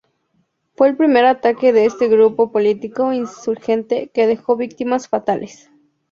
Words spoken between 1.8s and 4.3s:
este grupo político-insurgente que